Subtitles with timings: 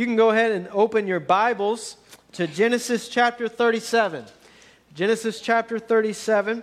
[0.00, 1.98] you can go ahead and open your Bibles
[2.32, 4.24] to Genesis chapter 37.
[4.94, 6.62] Genesis chapter 37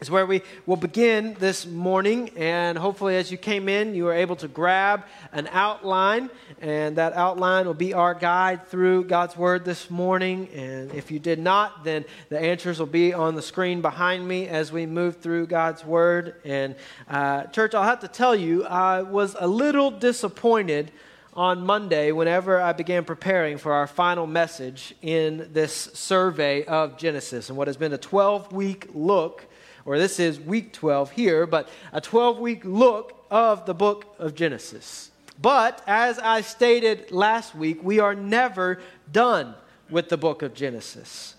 [0.00, 2.28] is where we will begin this morning.
[2.36, 6.28] And hopefully, as you came in, you were able to grab an outline,
[6.60, 10.48] and that outline will be our guide through God's Word this morning.
[10.52, 14.48] And if you did not, then the answers will be on the screen behind me
[14.48, 16.34] as we move through God's Word.
[16.44, 16.74] And,
[17.08, 20.90] uh, church, I'll have to tell you, I was a little disappointed
[21.36, 27.50] on Monday whenever I began preparing for our final message in this survey of Genesis
[27.50, 29.46] and what has been a 12 week look
[29.86, 34.34] or this is week 12 here, but a 12 week look of the book of
[34.34, 35.12] Genesis.
[35.40, 38.80] But as I stated last week, we are never
[39.12, 39.54] done
[39.88, 41.36] with the book of Genesis.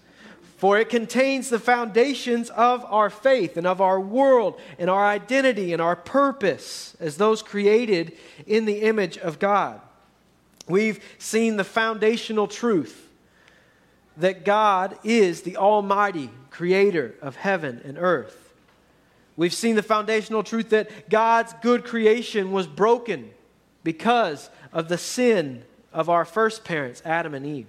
[0.55, 5.73] For it contains the foundations of our faith and of our world and our identity
[5.73, 8.13] and our purpose as those created
[8.47, 9.81] in the image of God.
[10.67, 13.09] We've seen the foundational truth
[14.17, 18.53] that God is the Almighty creator of heaven and earth.
[19.35, 23.29] We've seen the foundational truth that God's good creation was broken
[23.83, 27.67] because of the sin of our first parents, Adam and Eve.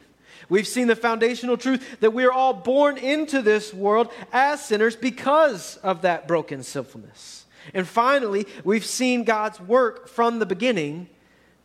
[0.48, 4.96] We've seen the foundational truth that we are all born into this world as sinners
[4.96, 7.44] because of that broken sinfulness.
[7.74, 11.08] And finally, we've seen God's work from the beginning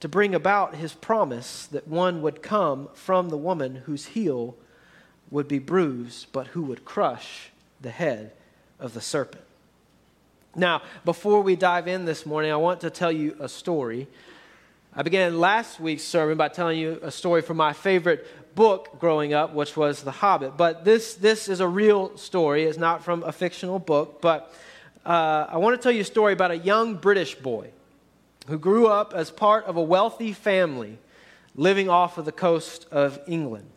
[0.04, 4.54] to bring about his promise that one would come from the woman whose heel
[5.32, 8.34] would be bruised, but who would crush the head
[8.81, 9.46] of the serpent.
[10.58, 14.09] Now, before we dive in this morning, I want to tell you a story.
[14.94, 19.34] I began last week's sermon by telling you a story from my favorite book growing
[19.34, 20.58] up, which was The Hobbit.
[20.58, 22.64] But this, this is a real story.
[22.64, 24.20] It's not from a fictional book.
[24.20, 24.54] But
[25.06, 27.70] uh, I want to tell you a story about a young British boy
[28.48, 31.00] who grew up as part of a wealthy family
[31.56, 33.70] living off of the coast of England.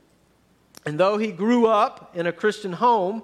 [0.85, 3.23] And though he grew up in a Christian home,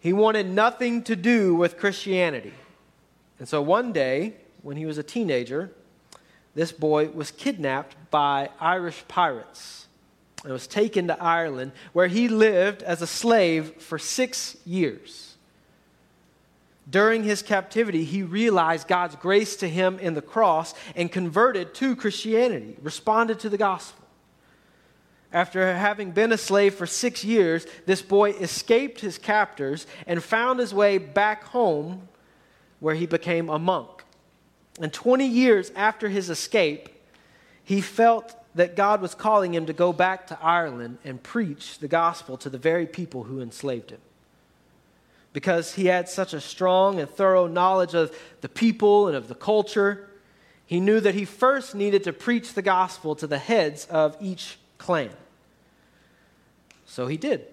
[0.00, 2.54] he wanted nothing to do with Christianity.
[3.38, 5.70] And so one day, when he was a teenager,
[6.54, 9.86] this boy was kidnapped by Irish pirates
[10.42, 15.29] and was taken to Ireland, where he lived as a slave for six years.
[16.90, 21.94] During his captivity, he realized God's grace to him in the cross and converted to
[21.94, 24.04] Christianity, responded to the gospel.
[25.32, 30.58] After having been a slave for six years, this boy escaped his captors and found
[30.58, 32.08] his way back home
[32.80, 34.02] where he became a monk.
[34.80, 36.88] And 20 years after his escape,
[37.62, 41.86] he felt that God was calling him to go back to Ireland and preach the
[41.86, 44.00] gospel to the very people who enslaved him.
[45.32, 49.34] Because he had such a strong and thorough knowledge of the people and of the
[49.34, 50.08] culture,
[50.66, 54.58] he knew that he first needed to preach the gospel to the heads of each
[54.78, 55.10] clan.
[56.86, 57.46] So he did.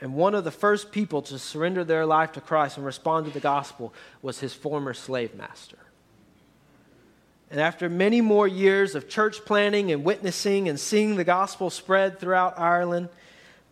[0.00, 3.32] And one of the first people to surrender their life to Christ and respond to
[3.32, 5.78] the gospel was his former slave master.
[7.50, 12.18] And after many more years of church planning and witnessing and seeing the gospel spread
[12.18, 13.10] throughout Ireland,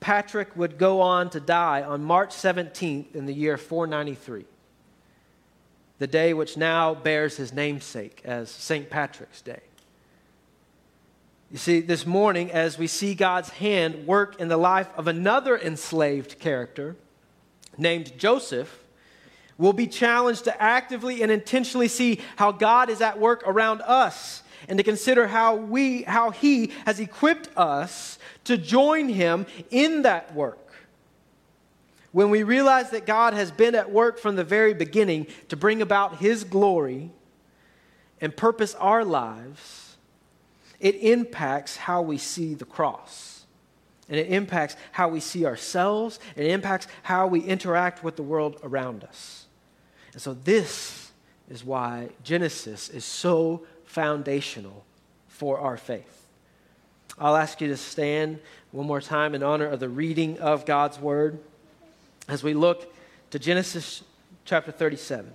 [0.00, 4.46] Patrick would go on to die on March 17th in the year 493,
[5.98, 8.88] the day which now bears his namesake as St.
[8.88, 9.60] Patrick's Day.
[11.50, 15.58] You see, this morning, as we see God's hand work in the life of another
[15.58, 16.96] enslaved character
[17.76, 18.82] named Joseph,
[19.58, 24.42] we'll be challenged to actively and intentionally see how God is at work around us
[24.70, 30.32] and to consider how, we, how He has equipped us to join Him in that
[30.32, 30.72] work.
[32.12, 35.82] When we realize that God has been at work from the very beginning to bring
[35.82, 37.10] about His glory
[38.20, 39.96] and purpose our lives,
[40.78, 43.44] it impacts how we see the cross.
[44.08, 46.20] And it impacts how we see ourselves.
[46.36, 49.46] And it impacts how we interact with the world around us.
[50.12, 51.10] And so, this
[51.48, 54.84] is why Genesis is so foundational
[55.26, 56.26] for our faith.
[57.18, 58.38] I'll ask you to stand
[58.70, 61.40] one more time in honor of the reading of God's word
[62.28, 62.94] as we look
[63.30, 64.04] to Genesis
[64.44, 65.32] chapter 37.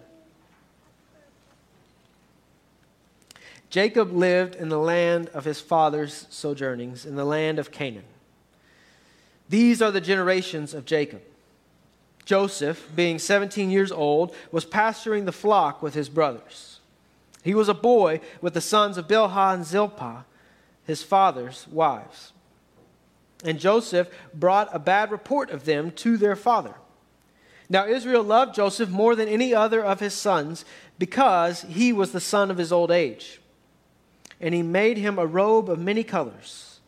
[3.69, 8.05] Jacob lived in the land of his father's sojournings, in the land of Canaan.
[9.49, 11.21] These are the generations of Jacob.
[12.23, 16.74] Joseph, being 17 years old, was pasturing the flock with his brothers.
[17.45, 20.25] He was a boy with the sons of Bilhah and Zilpah,
[20.83, 22.33] his father's wives.
[23.43, 26.73] And Joseph brought a bad report of them to their father.
[27.69, 30.65] Now Israel loved Joseph more than any other of his sons
[30.97, 33.39] because he was the son of his old age.
[34.39, 36.79] and he made him a robe of many colors.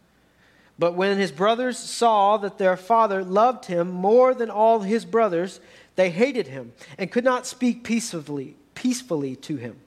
[0.80, 5.59] But when his brothers saw that their father loved him more than all his brothers,
[5.95, 9.77] they hated him and could not speak peacefully, peacefully to him.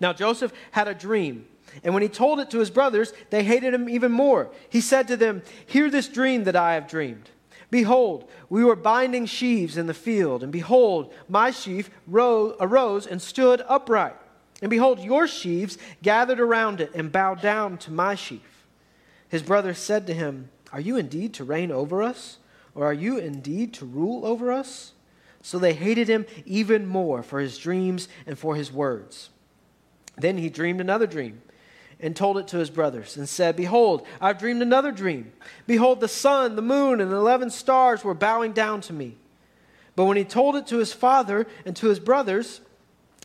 [0.00, 1.46] Now Joseph had a dream,
[1.84, 4.50] and when he told it to his brothers, they hated him even more.
[4.68, 7.30] He said to them, Hear this dream that I have dreamed.
[7.70, 13.62] Behold, we were binding sheaves in the field, and behold, my sheaf arose and stood
[13.68, 14.16] upright.
[14.60, 18.66] And behold, your sheaves gathered around it and bowed down to my sheaf.
[19.28, 22.38] His brothers said to him, Are you indeed to reign over us?
[22.74, 24.92] Or are you indeed to rule over us?
[25.42, 29.30] So they hated him even more for his dreams and for his words.
[30.20, 31.42] Then he dreamed another dream
[31.98, 35.32] and told it to his brothers and said, Behold, I've dreamed another dream.
[35.66, 39.16] Behold, the sun, the moon, and the eleven stars were bowing down to me.
[39.96, 42.60] But when he told it to his father and to his brothers,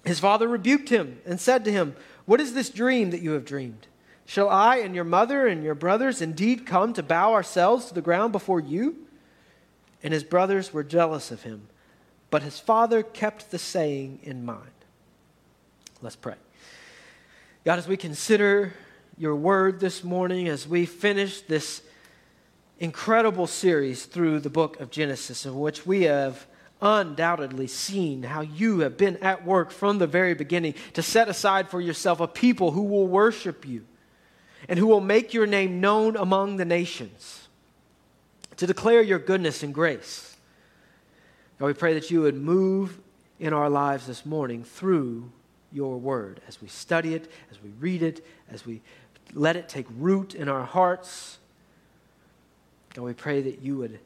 [0.04, 1.96] his father rebuked him and said to him,
[2.26, 3.88] What is this dream that you have dreamed?
[4.26, 8.02] Shall I and your mother and your brothers indeed come to bow ourselves to the
[8.02, 8.98] ground before you?
[10.04, 11.68] And his brothers were jealous of him,
[12.30, 14.70] but his father kept the saying in mind.
[16.02, 16.36] Let's pray.
[17.66, 18.74] God, as we consider
[19.18, 21.82] your word this morning, as we finish this
[22.78, 26.46] incredible series through the book of Genesis, in which we have
[26.80, 31.68] undoubtedly seen how you have been at work from the very beginning to set aside
[31.68, 33.84] for yourself a people who will worship you
[34.70, 37.48] and who will make your name known among the nations,
[38.58, 40.38] to declare your goodness and grace.
[41.58, 43.00] God, we pray that you would move
[43.40, 45.32] in our lives this morning through
[45.76, 48.82] your word as we study it, as we read it, as we
[49.34, 51.38] let it take root in our hearts.
[52.94, 54.00] God, we pray that you would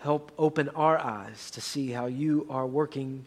[0.00, 3.24] help open our eyes to see how you are working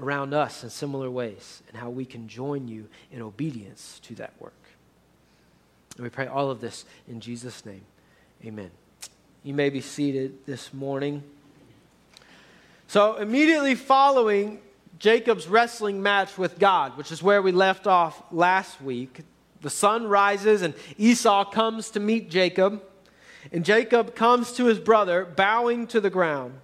[0.00, 4.32] around us in similar ways and how we can join you in obedience to that
[4.38, 4.52] work.
[5.96, 7.82] And we pray all of this in Jesus' name.
[8.44, 8.70] Amen.
[9.42, 11.22] You may be seated this morning.
[12.86, 14.60] So, immediately following
[14.98, 19.20] Jacob's wrestling match with God, which is where we left off last week.
[19.60, 22.82] The sun rises and Esau comes to meet Jacob.
[23.52, 26.54] And Jacob comes to his brother, bowing to the ground,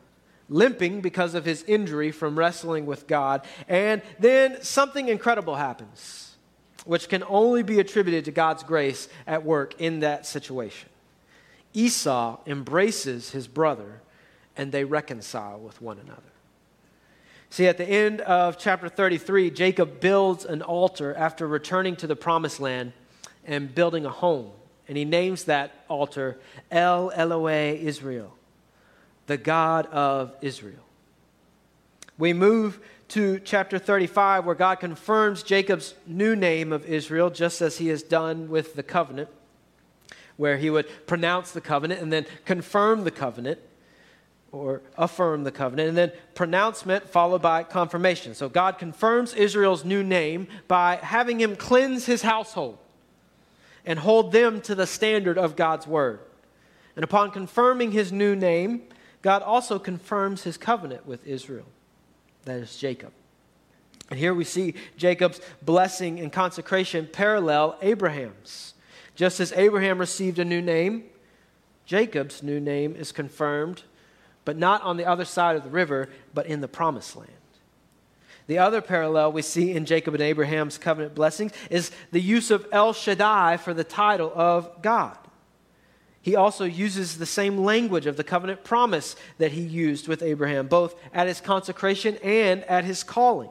[0.49, 3.47] limping because of his injury from wrestling with God.
[3.69, 6.37] And then something incredible happens,
[6.85, 10.89] which can only be attributed to God's grace at work in that situation.
[11.73, 14.03] Esau embraces his brother,
[14.57, 16.34] and they reconcile with one another.
[17.55, 22.17] See, at the end of chapter 33, Jacob builds an altar after returning to the
[22.17, 22.93] promised land
[23.45, 24.51] and building a home.
[24.89, 26.41] And he names that altar
[26.73, 28.35] El Elohe Israel,
[29.29, 30.83] the God of Israel.
[32.19, 32.81] We move
[33.11, 38.03] to chapter 35, where God confirms Jacob's new name of Israel, just as he has
[38.03, 39.29] done with the covenant,
[40.37, 43.61] where he would pronounce the covenant and then confirm the covenant
[44.55, 48.35] or affirm the covenant, and then pronouncement followed by confirmation.
[48.35, 52.79] So God confirms Israel's new name by having him cleanse his household
[53.85, 56.21] and hold them to the standard of God's word.
[56.97, 58.83] And upon confirming his new name,
[59.23, 61.67] God also confirms his covenant with Israel,
[62.45, 63.13] that is Jacob.
[64.11, 68.75] And here we see Jacob's blessing and consecration parallel Abraham's.
[69.17, 71.05] Just as Abraham received a new name,
[71.87, 73.83] Jacob's new name is confirmed
[74.45, 77.31] but not on the other side of the river, but in the promised land.
[78.47, 82.67] The other parallel we see in Jacob and Abraham's covenant blessings is the use of
[82.73, 85.17] El Shaddai for the title of God.
[86.21, 90.69] He also uses the same language of the covenant promise that he used with Abraham,
[90.69, 93.51] both at his consecration and at his calling.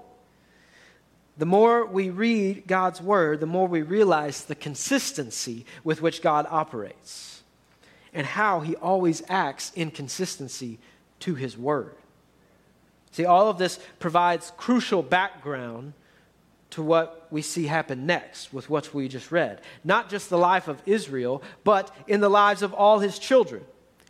[1.37, 6.45] The more we read God's word, the more we realize the consistency with which God
[6.49, 7.32] operates
[8.13, 10.79] and how he always acts in consistency
[11.19, 11.95] to his word.
[13.11, 15.93] See, all of this provides crucial background
[16.71, 19.61] to what we see happen next with what we just read.
[19.83, 23.63] Not just the life of Israel, but in the lives of all his children.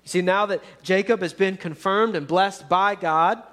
[0.05, 3.43] See, now that Jacob has been confirmed and blessed by God,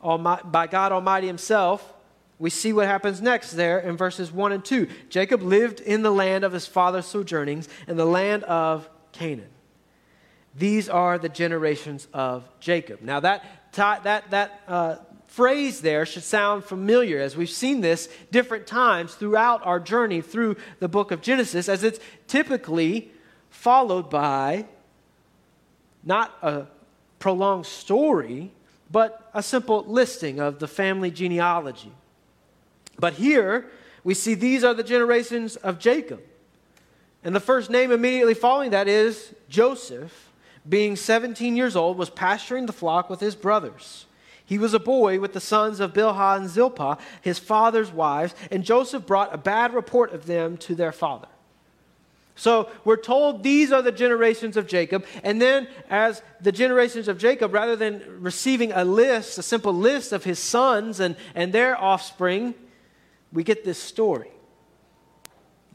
[0.00, 1.92] by God Almighty Himself,
[2.38, 4.88] we see what happens next there in verses 1 and 2.
[5.08, 9.48] Jacob lived in the land of his father's sojournings, in the land of Canaan.
[10.56, 13.02] These are the generations of Jacob.
[13.02, 14.96] Now, that, that, that uh,
[15.26, 20.56] phrase there should sound familiar as we've seen this different times throughout our journey through
[20.78, 23.10] the book of Genesis, as it's typically
[23.50, 24.64] followed by
[26.04, 26.66] not a
[27.18, 28.52] prolonged story,
[28.92, 31.90] but a simple listing of the family genealogy.
[32.98, 33.66] But here,
[34.04, 36.22] we see these are the generations of Jacob.
[37.24, 40.30] And the first name immediately following that is Joseph,
[40.68, 44.06] being 17 years old, was pasturing the flock with his brothers.
[44.46, 48.64] He was a boy with the sons of Bilhah and Zilpah, his father's wives, and
[48.64, 51.28] Joseph brought a bad report of them to their father.
[52.36, 55.06] So we're told these are the generations of Jacob.
[55.22, 60.12] And then, as the generations of Jacob, rather than receiving a list, a simple list
[60.12, 62.54] of his sons and, and their offspring,
[63.32, 64.30] we get this story.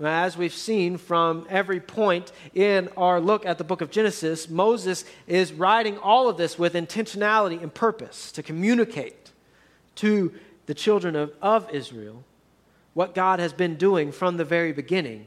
[0.01, 5.03] As we've seen from every point in our look at the book of Genesis, Moses
[5.27, 9.31] is writing all of this with intentionality and purpose to communicate
[9.95, 10.33] to
[10.67, 12.23] the children of, of Israel
[12.93, 15.25] what God has been doing from the very beginning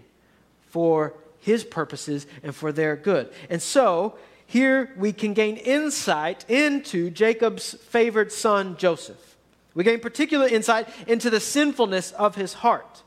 [0.68, 3.30] for his purposes and for their good.
[3.50, 9.36] And so, here we can gain insight into Jacob's favored son, Joseph.
[9.74, 13.02] We gain particular insight into the sinfulness of his heart.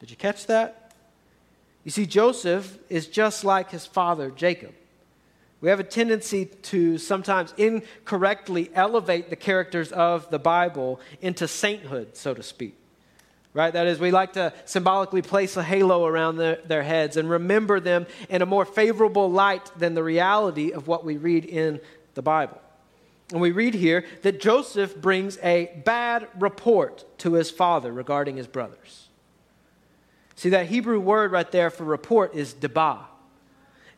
[0.00, 0.92] Did you catch that?
[1.84, 4.74] You see, Joseph is just like his father, Jacob.
[5.60, 12.16] We have a tendency to sometimes incorrectly elevate the characters of the Bible into sainthood,
[12.16, 12.76] so to speak.
[13.54, 13.72] Right?
[13.72, 17.80] That is, we like to symbolically place a halo around their, their heads and remember
[17.80, 21.80] them in a more favorable light than the reality of what we read in
[22.14, 22.60] the Bible.
[23.32, 28.46] And we read here that Joseph brings a bad report to his father regarding his
[28.46, 29.07] brothers.
[30.38, 33.00] See, that Hebrew word right there for report is debah.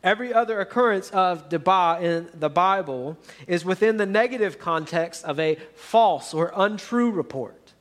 [0.03, 5.59] Every other occurrence of debah in the Bible is within the negative context of a
[5.75, 7.73] false or untrue report,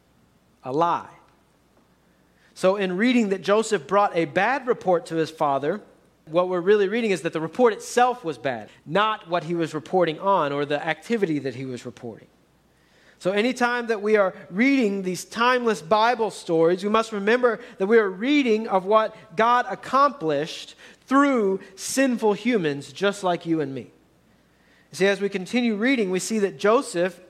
[0.62, 1.08] a lie.
[2.52, 5.80] So, in reading that Joseph brought a bad report to his father,
[6.26, 9.72] what we're really reading is that the report itself was bad, not what he was
[9.72, 12.28] reporting on or the activity that he was reporting.
[13.20, 17.98] So, anytime that we are reading these timeless Bible stories, we must remember that we
[17.98, 20.74] are reading of what God accomplished
[21.06, 23.88] through sinful humans just like you and me.
[24.92, 27.20] See, as we continue reading, we see that Joseph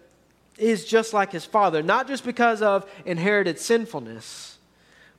[0.58, 4.49] is just like his father, not just because of inherited sinfulness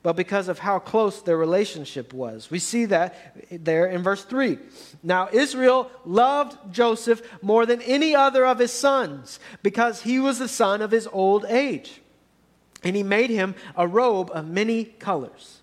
[0.02, 2.50] but because of how close their relationship was.
[2.50, 4.58] We see that there in verse 3.
[5.02, 10.48] Now, Israel loved Joseph more than any other of his sons because he was the
[10.48, 12.00] son of his old age.
[12.82, 15.60] And he made him a robe of many colors.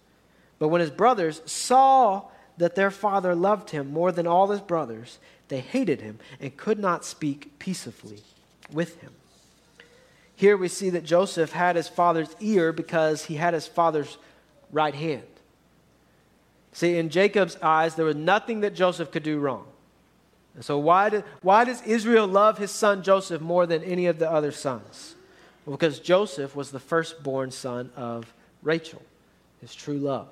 [0.58, 2.26] But when his brothers saw
[2.58, 5.20] that their father loved him more than all his brothers,
[5.50, 8.22] they hated him and could not speak peaceably
[8.72, 9.12] with him.
[10.36, 14.18] Here we see that Joseph had his father's ear because he had his father's
[14.72, 15.24] right hand.
[16.72, 19.66] See, in Jacob's eyes, there was nothing that Joseph could do wrong.
[20.56, 24.20] And so, why, did, why does Israel love his son Joseph more than any of
[24.20, 25.16] the other sons?
[25.66, 29.02] Well, because Joseph was the firstborn son of Rachel,
[29.62, 30.30] his true love.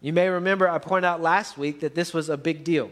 [0.00, 2.90] You may remember I pointed out last week that this was a big deal.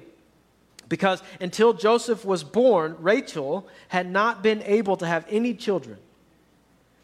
[0.88, 5.98] Because until Joseph was born, Rachel had not been able to have any children.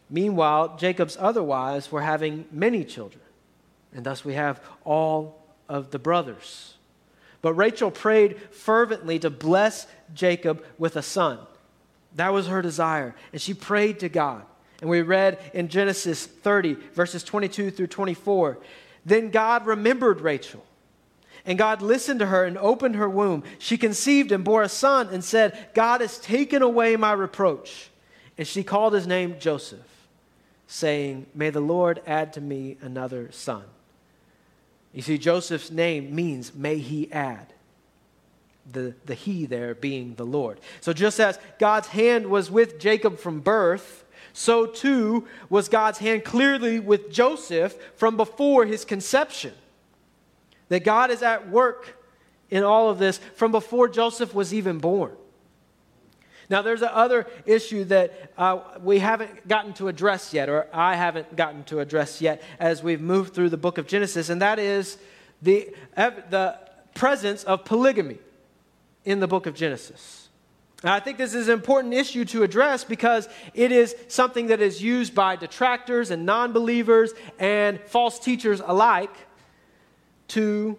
[0.08, 3.22] Meanwhile, Jacob's other wives were having many children,
[3.92, 6.74] and thus we have all of the brothers.
[7.42, 11.38] But Rachel prayed fervently to bless Jacob with a son.
[12.14, 14.42] That was her desire, and she prayed to God.
[14.80, 18.58] And we read in Genesis 30, verses 22 through 24
[19.04, 20.64] Then God remembered Rachel.
[21.44, 23.44] And God listened to her and opened her womb.
[23.58, 27.90] She conceived and bore a son and said, God has taken away my reproach.
[28.36, 29.95] And she called his name Joseph
[30.66, 33.64] saying, May the Lord add to me another son.
[34.92, 37.52] You see, Joseph's name means, May he add.
[38.70, 40.58] The, the he there being the Lord.
[40.80, 46.24] So just as God's hand was with Jacob from birth, so too was God's hand
[46.24, 49.54] clearly with Joseph from before his conception.
[50.68, 52.02] That God is at work
[52.50, 55.12] in all of this from before Joseph was even born.
[56.48, 61.34] Now, there's another issue that uh, we haven't gotten to address yet, or I haven't
[61.34, 64.98] gotten to address yet as we've moved through the book of Genesis, and that is
[65.42, 66.58] the, the
[66.94, 68.18] presence of polygamy
[69.04, 70.28] in the book of Genesis.
[70.82, 74.60] And I think this is an important issue to address because it is something that
[74.60, 79.14] is used by detractors and non believers and false teachers alike
[80.28, 80.78] to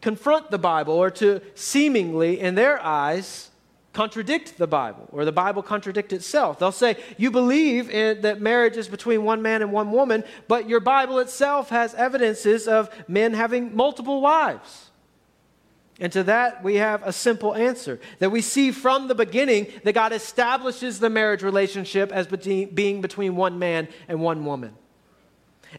[0.00, 3.50] confront the Bible or to seemingly, in their eyes,
[3.92, 6.58] contradict the Bible or the Bible contradict itself.
[6.58, 10.68] They'll say, You believe in, that marriage is between one man and one woman, but
[10.68, 14.90] your Bible itself has evidences of men having multiple wives.
[16.00, 19.94] And to that, we have a simple answer that we see from the beginning that
[19.94, 24.74] God establishes the marriage relationship as being between one man and one woman.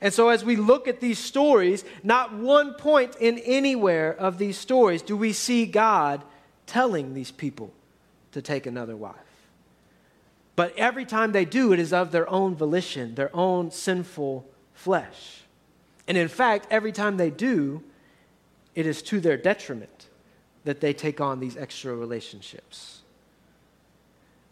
[0.02, 4.58] And so, as we look at these stories, not one point in anywhere of these
[4.58, 6.24] stories do we see God
[6.68, 7.74] telling these people
[8.32, 9.16] to take another wife.
[10.56, 15.44] But every time they do, it is of their own volition, their own sinful flesh.
[16.08, 17.84] And in fact, every time they do,
[18.76, 20.08] it is to their detriment
[20.66, 23.02] that they take on these extra relationships.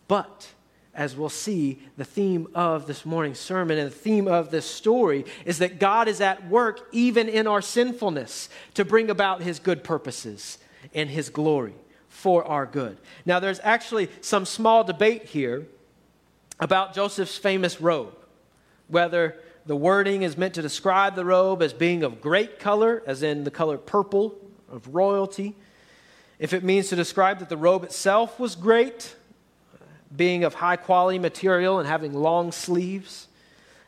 [0.08, 0.48] But
[0.94, 5.26] as we'll see, the theme of this morning's sermon and the theme of this story
[5.46, 9.84] is that God is at work even in our sinfulness to bring about his good
[9.84, 10.58] purposes
[10.94, 11.76] and his glory
[12.18, 12.98] for our good.
[13.28, 15.68] Now, there's actually some small debate here
[16.60, 18.16] about Joseph's famous robe,
[18.88, 23.22] whether the wording is meant to describe the robe as being of great color, as
[23.22, 24.36] in the color purple
[24.68, 25.56] of royalty,
[26.40, 29.16] if it means to describe that the robe itself was great,
[30.16, 33.28] being of high quality material and having long sleeves.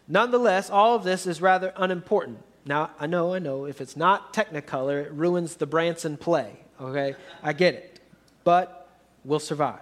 [0.07, 2.37] Nonetheless, all of this is rather unimportant.
[2.63, 7.15] Now, I know, I know, if it's not Technicolor, it ruins the Branson play, okay?
[7.41, 7.98] I get it.
[8.43, 8.87] But
[9.23, 9.79] we'll survive.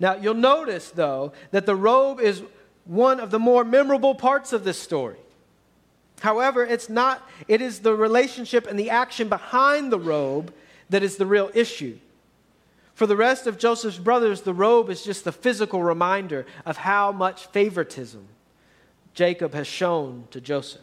[0.00, 2.42] Now, you'll notice, though, that the robe is
[2.84, 5.18] one of the more memorable parts of this story.
[6.20, 10.52] However, it's not, it is the relationship and the action behind the robe
[10.90, 11.98] that is the real issue.
[12.94, 17.10] For the rest of Joseph's brothers, the robe is just the physical reminder of how
[17.10, 18.26] much favoritism
[19.14, 20.82] Jacob has shown to Joseph.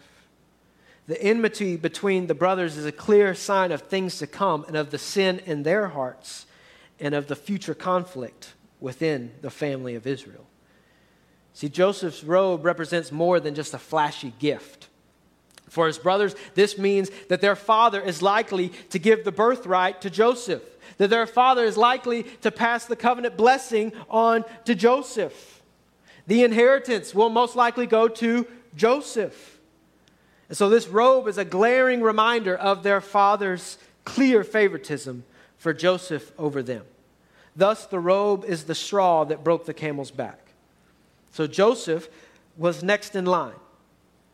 [1.08, 4.92] The enmity between the brothers is a clear sign of things to come and of
[4.92, 6.46] the sin in their hearts
[7.00, 10.46] and of the future conflict within the family of Israel.
[11.54, 14.88] See, Joseph's robe represents more than just a flashy gift.
[15.68, 20.10] For his brothers, this means that their father is likely to give the birthright to
[20.10, 20.64] Joseph
[21.00, 25.64] that their father is likely to pass the covenant blessing on to Joseph.
[26.28, 29.60] The inheritance will most likely go to Joseph.
[30.50, 35.24] And so this robe is a glaring reminder of their father's clear favoritism
[35.60, 36.84] for Joseph over them.
[37.56, 40.40] Thus, the robe is the straw that broke the camel's back.
[41.32, 42.10] So Joseph
[42.58, 43.54] was next in line.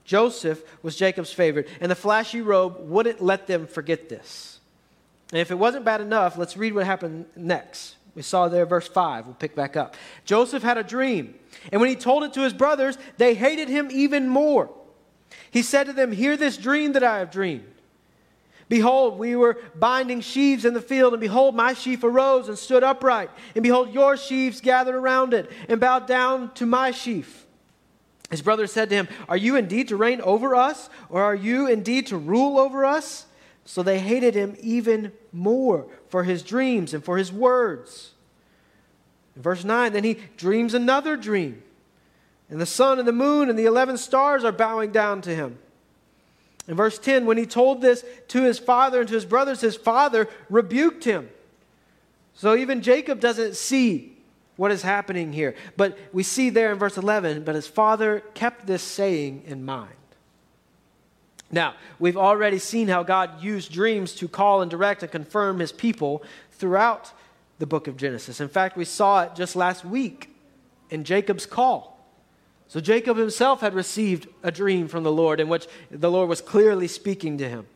[0.05, 4.59] Joseph was Jacob's favorite, and the flashy robe wouldn't let them forget this.
[5.31, 7.95] And if it wasn't bad enough, let's read what happened next.
[8.13, 9.25] We saw there, verse 5.
[9.25, 9.95] We'll pick back up.
[10.23, 11.33] Joseph had a dream,
[11.71, 14.69] and when he told it to his brothers, they hated him even more.
[15.49, 17.65] He said to them, Hear this dream that I have dreamed.
[18.67, 22.83] Behold, we were binding sheaves in the field, and behold, my sheaf arose and stood
[22.83, 23.29] upright.
[23.53, 27.45] And behold, your sheaves gathered around it and bowed down to my sheaf.
[28.31, 31.67] His brother said to him, Are you indeed to reign over us, or are you
[31.67, 33.27] indeed to rule over us?
[33.65, 38.13] So they hated him even more for his dreams and for his words.
[39.35, 41.61] In verse 9, then he dreams another dream.
[42.49, 45.57] And the sun and the moon and the 11 stars are bowing down to him.
[46.67, 49.75] In verse 10, when he told this to his father and to his brothers, his
[49.75, 51.29] father rebuked him.
[52.33, 54.17] So even Jacob doesn't see
[54.55, 55.55] what is happening here.
[55.77, 59.93] But we see there in verse 11, but his father kept this saying in mind.
[61.51, 65.71] Now, we've already seen how God used dreams to call and direct and confirm his
[65.71, 66.23] people
[66.53, 67.11] throughout
[67.59, 68.41] the book of Genesis.
[68.41, 70.35] In fact, we saw it just last week
[70.89, 71.94] in Jacob's call.
[72.75, 76.41] So, Jacob himself had received a dream from the Lord in which the Lord was
[76.41, 77.67] clearly speaking to him,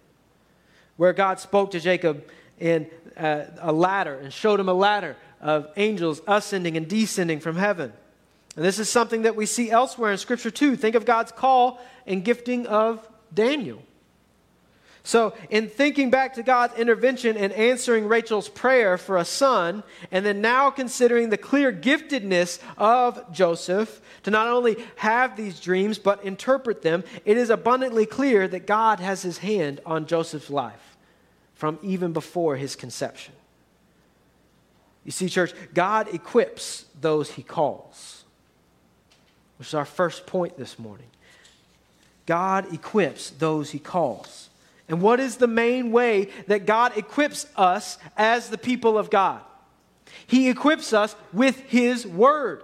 [0.98, 2.86] where God spoke to Jacob in
[3.16, 7.94] uh, a ladder and showed him a ladder of angels ascending and descending from heaven.
[8.58, 10.76] And this is something that we see elsewhere in Scripture too.
[10.76, 13.82] Think of God's call and gifting of Daniel.
[15.04, 20.26] So, in thinking back to God's intervention and answering Rachel's prayer for a son, and
[20.26, 26.24] then now considering the clear giftedness of Joseph to not only have these dreams but
[26.24, 30.98] interpret them, it is abundantly clear that God has his hand on Joseph's life
[31.56, 33.34] from even before his conception.
[35.06, 38.26] You see, church, God equips those he calls,
[39.58, 41.08] which is our first point this morning.
[42.26, 44.49] God equips those he calls.
[44.90, 49.42] And what is the main way that God equips us as the people of God?
[50.26, 52.64] He equips us with his word.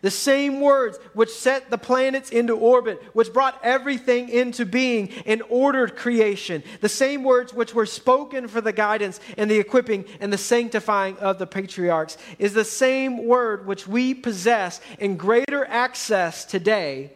[0.00, 5.42] The same words which set the planets into orbit, which brought everything into being and
[5.48, 6.62] ordered creation.
[6.82, 11.16] The same words which were spoken for the guidance and the equipping and the sanctifying
[11.20, 17.12] of the patriarchs is the same word which we possess in greater access today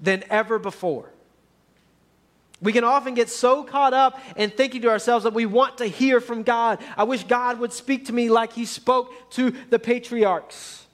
[0.00, 1.10] than ever before.
[2.60, 5.86] We can often get so caught up in thinking to ourselves that we want to
[5.86, 6.80] hear from God.
[6.96, 10.86] I wish God would speak to me like he spoke to the patriarchs.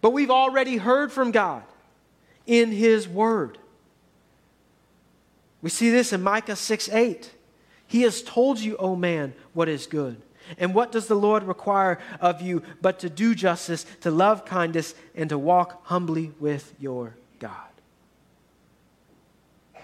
[0.00, 1.64] But we've already heard from God
[2.46, 3.58] in his word.
[5.62, 7.32] We see this in Micah 6 8.
[7.88, 10.22] He has told you, O man, what is good.
[10.56, 14.94] And what does the Lord require of you but to do justice, to love kindness,
[15.14, 17.16] and to walk humbly with your?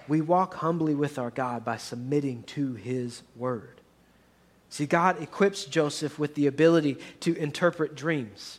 [0.09, 3.81] We walk humbly with our God by submitting to his word.
[4.69, 8.59] See, God equips Joseph with the ability to interpret dreams.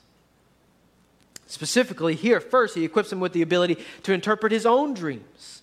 [1.45, 5.61] Specifically, here, first, he equips him with the ability to interpret his own dreams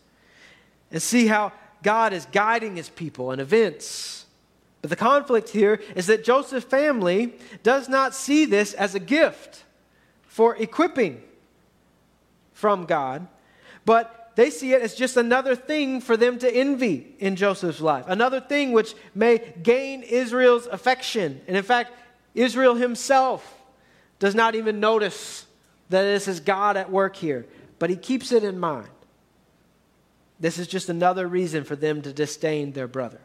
[0.90, 4.26] and see how God is guiding his people and events.
[4.80, 9.64] But the conflict here is that Joseph's family does not see this as a gift
[10.22, 11.22] for equipping
[12.52, 13.26] from God,
[13.84, 18.04] but they see it as just another thing for them to envy in Joseph's life,
[18.08, 21.40] another thing which may gain Israel's affection.
[21.46, 21.92] And in fact,
[22.34, 23.62] Israel himself
[24.18, 25.46] does not even notice
[25.90, 27.46] that this is God at work here,
[27.78, 28.88] but he keeps it in mind.
[30.40, 33.20] This is just another reason for them to disdain their brother.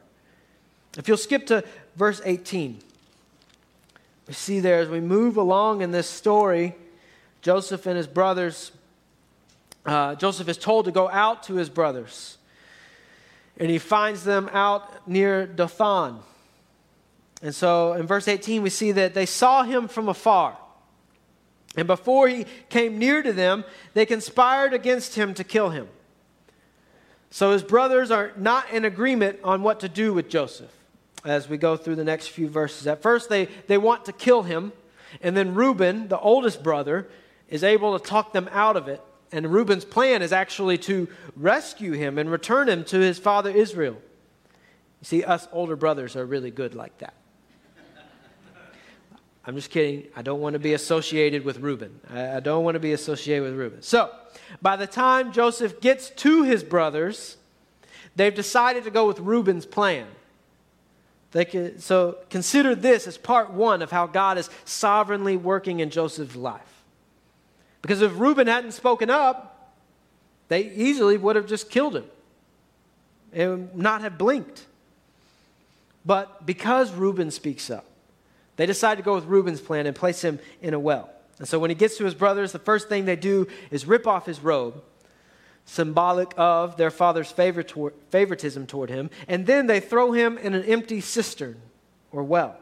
[0.98, 1.64] If you'll skip to
[1.96, 2.80] verse 18,
[4.28, 6.76] we see there as we move along in this story,
[7.42, 8.72] Joseph and his brothers,
[9.88, 12.38] uh, Joseph is told to go out to his brothers.
[13.58, 16.20] And he finds them out near Dothan.
[17.42, 20.58] And so in verse 18, we see that they saw him from afar.
[21.76, 25.88] And before he came near to them, they conspired against him to kill him.
[27.30, 30.72] So his brothers are not in agreement on what to do with Joseph
[31.26, 32.88] as we go through the next few verses.
[32.88, 34.72] At first, they, they want to kill him,
[35.22, 37.08] and then Reuben, the oldest brother,
[37.50, 39.02] is able to talk them out of it.
[39.32, 43.98] And Reuben's plan is actually to rescue him and return him to his father Israel.
[45.02, 47.14] You see, us older brothers are really good like that.
[49.48, 50.08] I'm just kidding.
[50.14, 52.02] I don't want to be associated with Reuben.
[52.14, 53.82] I, don't want to be associated with Reuben.
[53.82, 54.12] So,
[54.62, 57.38] by the time Joseph gets to his brothers,
[58.18, 60.08] they've decided to go with Reuben's plan.
[61.32, 66.36] Can, so consider this as part one of how God is sovereignly working in Joseph's
[66.36, 66.77] life.
[67.88, 69.72] Because if Reuben hadn't spoken up,
[70.50, 72.04] they easily would have just killed him
[73.32, 74.66] and not have blinked.
[76.06, 77.86] But because Reuben speaks up,
[78.58, 81.10] they decide to go with Reuben's plan and place him in a well.
[81.40, 84.06] And so when he gets to his brothers, the first thing they do is rip
[84.06, 84.84] off his robe,
[85.64, 91.00] symbolic of their father's favoritism toward him, and then they throw him in an empty
[91.00, 91.56] cistern
[92.12, 92.58] or well.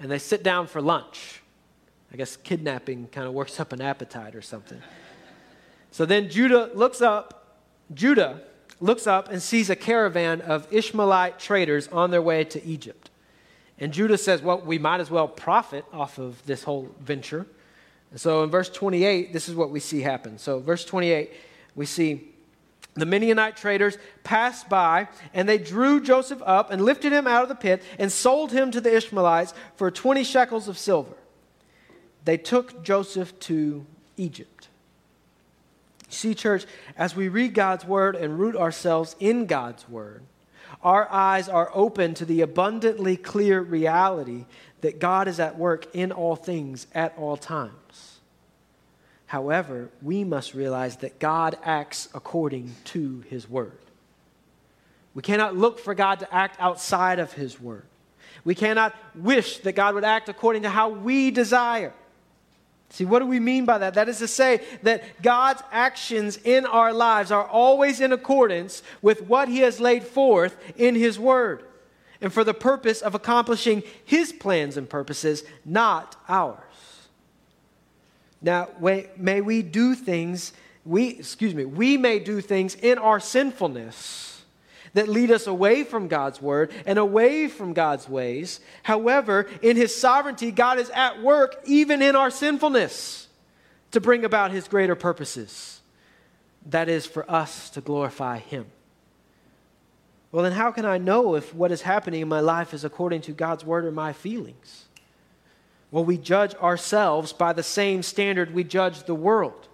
[0.00, 1.41] And they sit down for lunch.
[2.12, 4.80] I guess kidnapping kind of works up an appetite or something.
[5.90, 7.58] so then Judah looks up,
[7.94, 8.42] Judah
[8.80, 13.10] looks up and sees a caravan of Ishmaelite traders on their way to Egypt.
[13.78, 17.46] And Judah says, well, we might as well profit off of this whole venture.
[18.10, 20.36] And so in verse 28, this is what we see happen.
[20.38, 21.30] So, verse 28,
[21.74, 22.28] we see
[22.94, 27.48] the Midianite traders passed by, and they drew Joseph up and lifted him out of
[27.48, 31.14] the pit and sold him to the Ishmaelites for 20 shekels of silver.
[32.24, 34.68] They took Joseph to Egypt.
[36.08, 40.22] See, church, as we read God's word and root ourselves in God's word,
[40.82, 44.44] our eyes are open to the abundantly clear reality
[44.82, 48.18] that God is at work in all things at all times.
[49.26, 53.78] However, we must realize that God acts according to his word.
[55.14, 57.84] We cannot look for God to act outside of his word.
[58.44, 61.94] We cannot wish that God would act according to how we desire.
[62.92, 63.94] See, what do we mean by that?
[63.94, 69.22] That is to say that God's actions in our lives are always in accordance with
[69.22, 71.64] what He has laid forth in His Word,
[72.20, 76.58] and for the purpose of accomplishing His plans and purposes, not ours.
[78.42, 78.68] Now,
[79.16, 80.52] may we do things,
[80.84, 84.31] we, excuse me, we may do things in our sinfulness
[84.94, 88.60] that lead us away from God's word and away from God's ways.
[88.82, 93.28] However, in his sovereignty, God is at work even in our sinfulness
[93.92, 95.80] to bring about his greater purposes.
[96.66, 98.66] That is for us to glorify him.
[100.30, 103.20] Well, then, how can I know if what is happening in my life is according
[103.22, 104.86] to God's word or my feelings?
[105.90, 109.68] Well, we judge ourselves by the same standard we judge the world.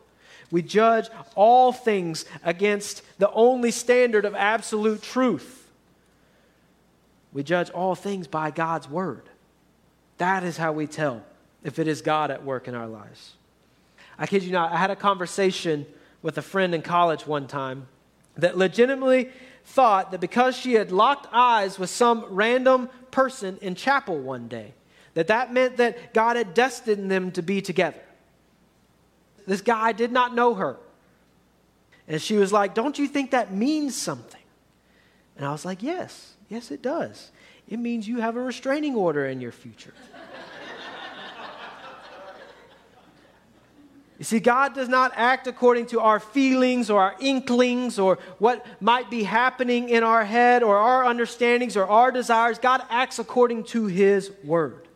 [0.50, 5.70] We judge all things against the only standard of absolute truth.
[7.32, 9.28] We judge all things by God's word.
[10.16, 11.22] That is how we tell
[11.62, 13.34] if it is God at work in our lives.
[14.18, 15.86] I kid you not, I had a conversation
[16.22, 17.86] with a friend in college one time
[18.36, 19.30] that legitimately
[19.64, 24.72] thought that because she had locked eyes with some random person in chapel one day,
[25.14, 28.00] that that meant that God had destined them to be together.
[29.48, 30.76] This guy did not know her.
[32.06, 34.42] And she was like, Don't you think that means something?
[35.38, 37.32] And I was like, Yes, yes, it does.
[37.66, 39.94] It means you have a restraining order in your future.
[44.18, 48.66] You see, God does not act according to our feelings or our inklings or what
[48.80, 52.58] might be happening in our head or our understandings or our desires.
[52.58, 54.87] God acts according to His Word.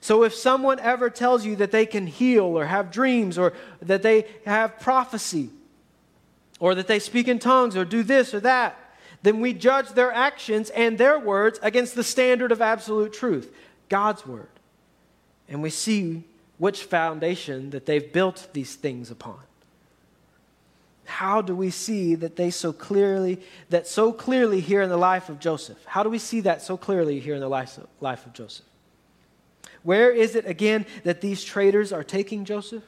[0.00, 4.02] So if someone ever tells you that they can heal or have dreams or that
[4.02, 5.50] they have prophecy
[6.60, 8.78] or that they speak in tongues or do this or that,
[9.22, 13.52] then we judge their actions and their words against the standard of absolute truth,
[13.88, 14.48] God's Word.
[15.48, 16.24] And we see
[16.58, 19.38] which foundation that they've built these things upon.
[21.04, 25.30] How do we see that they so clearly, that so clearly here in the life
[25.30, 25.82] of Joseph?
[25.86, 27.78] How do we see that so clearly here in the life
[28.26, 28.66] of, Joseph?
[29.82, 32.84] Where is it again that these traders are taking Joseph?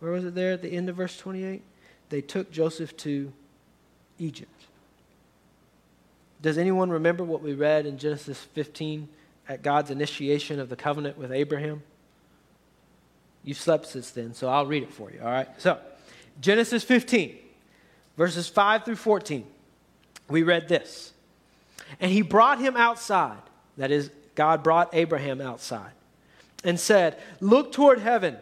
[0.00, 1.62] Where was it there at the end of verse 28?
[2.08, 3.32] They took Joseph to
[4.18, 4.64] Egypt.
[6.42, 9.08] Does anyone remember what we read in Genesis 15
[9.48, 11.82] at God's initiation of the covenant with Abraham?
[13.44, 15.48] You've slept since then, so I'll read it for you, all right?
[15.58, 15.78] So,
[16.40, 17.36] Genesis 15,
[18.16, 19.46] verses 5 through 14.
[20.28, 21.12] We read this.
[22.00, 23.40] And he brought him outside,
[23.76, 25.92] that is, God brought Abraham outside,
[26.64, 28.36] and said, Look toward heaven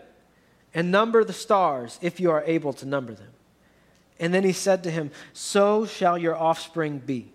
[0.74, 3.33] and number the stars, if you are able to number them.
[4.20, 7.33] And then he said to him, So shall your offspring be.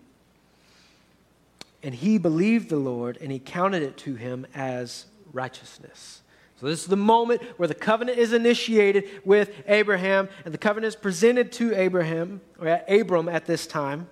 [1.82, 6.22] And he believed the Lord, and he counted it to him as righteousness.
[6.60, 10.88] So, this is the moment where the covenant is initiated with Abraham, and the covenant
[10.88, 14.08] is presented to Abraham, or Abram at this time.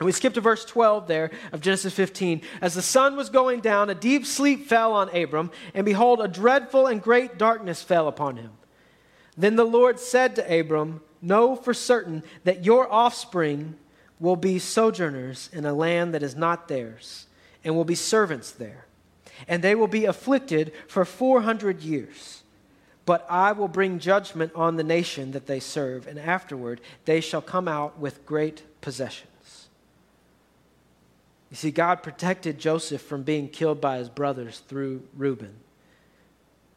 [0.00, 2.42] And we skip to verse 12 there of Genesis 15.
[2.60, 6.26] As the sun was going down, a deep sleep fell on Abram, and behold, a
[6.26, 8.50] dreadful and great darkness fell upon him.
[9.36, 13.76] Then the Lord said to Abram, Know for certain that your offspring
[14.18, 17.26] will be sojourners in a land that is not theirs,
[17.62, 18.86] and will be servants there
[19.48, 22.42] and they will be afflicted for 400 years.
[23.06, 27.42] But I will bring judgment on the nation that they serve, and afterward they shall
[27.42, 29.26] come out with great possessions.
[31.50, 35.54] You see, God protected Joseph from being killed by his brothers through Reuben.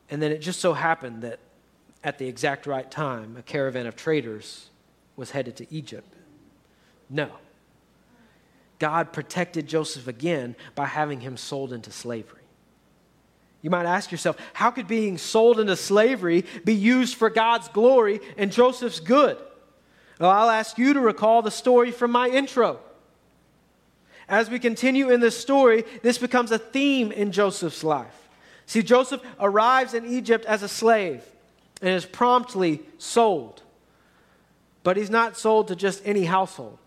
[0.10, 1.40] And then it just so happened that
[2.04, 4.70] at the exact right time, a caravan of traders
[5.16, 6.12] was headed to Egypt.
[7.10, 7.30] No.
[8.80, 12.42] God protected Joseph again by having him sold into slavery.
[13.62, 18.20] You might ask yourself, how could being sold into slavery be used for God's glory
[18.38, 19.38] and Joseph's good?
[20.20, 22.80] Well, I'll ask you to recall the story from my intro.
[24.28, 28.30] As we continue in this story, this becomes a theme in Joseph's life.
[28.66, 31.24] See, Joseph arrives in Egypt as a slave
[31.82, 33.62] and is promptly sold.
[34.84, 36.78] But he's not sold to just any household.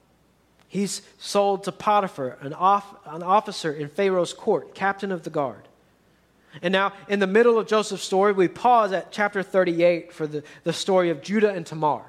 [0.68, 5.68] He's sold to Potiphar, an, off, an officer in Pharaoh's court, captain of the guard.
[6.62, 10.42] And now, in the middle of Joseph's story, we pause at chapter 38 for the,
[10.64, 12.02] the story of Judah and Tamar.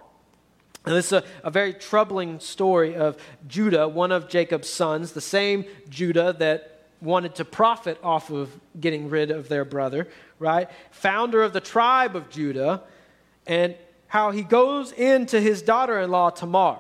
[0.88, 5.20] And this is a, a very troubling story of Judah, one of Jacob's sons, the
[5.20, 10.08] same Judah that wanted to profit off of getting rid of their brother,
[10.40, 10.70] right?
[10.92, 12.84] Founder of the tribe of Judah,
[13.46, 13.76] and
[14.08, 16.80] how he goes into his daughter in law, Tamar.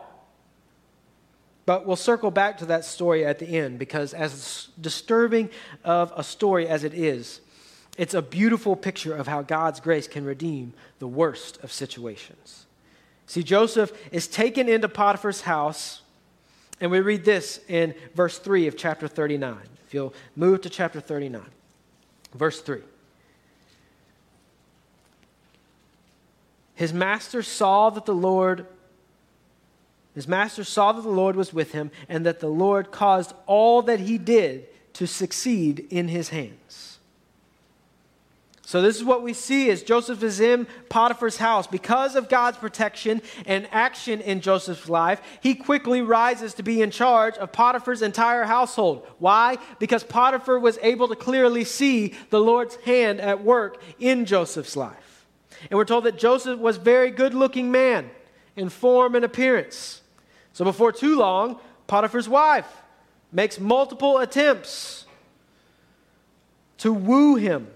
[1.66, 5.50] But we'll circle back to that story at the end because, as disturbing
[5.84, 7.42] of a story as it is,
[7.98, 12.67] it's a beautiful picture of how God's grace can redeem the worst of situations.
[13.28, 16.02] See, Joseph is taken into Potiphar's house,
[16.80, 19.58] and we read this in verse 3 of chapter 39.
[19.86, 21.42] If you'll move to chapter 39,
[22.34, 22.82] verse 3.
[26.76, 28.66] His master saw that the Lord
[30.16, 33.84] his master saw that the Lord was with him and that the Lord caused all
[33.84, 36.97] that he did to succeed in his hands.
[38.68, 41.68] So, this is what we see as Joseph is in Potiphar's house.
[41.68, 46.92] Because of God's protection and action in Joseph's life, he quickly rises to be in
[46.92, 49.08] charge of Potiphar's entire household.
[49.20, 49.58] Why?
[49.80, 55.26] Because Potiphar was able to clearly see the Lord's hand at work in Joseph's life.
[55.72, 58.10] And we're told that Joseph was a very good looking man
[58.58, 60.02] in form and appearance.
[60.52, 62.68] So, before too long, Potiphar's wife
[63.32, 65.06] makes multiple attempts
[66.80, 67.70] to woo him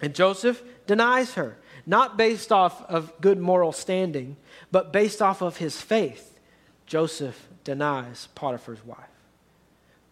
[0.00, 1.56] and Joseph denies her,
[1.86, 4.36] not based off of good moral standing,
[4.70, 6.38] but based off of his faith.
[6.86, 8.98] Joseph denies Potiphar's wife,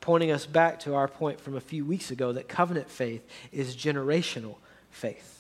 [0.01, 3.77] pointing us back to our point from a few weeks ago that covenant faith is
[3.77, 4.57] generational
[4.91, 5.31] faith.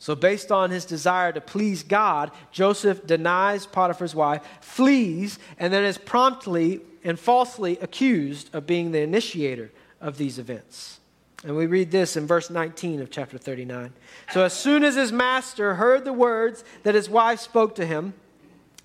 [0.00, 5.84] So, based on his desire to please God, Joseph denies Potiphar's wife, flees, and then
[5.84, 11.00] is promptly and falsely accused of being the initiator of these events.
[11.44, 13.92] And we read this in verse 19 of chapter 39.
[14.32, 18.14] So, as soon as his master heard the words that his wife spoke to him,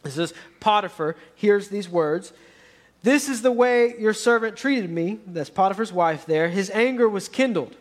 [0.03, 2.31] this is Potiphar hears these words.
[3.01, 5.19] This is the way your servant treated me.
[5.25, 6.49] That's Potiphar's wife there.
[6.49, 7.75] His anger was kindled.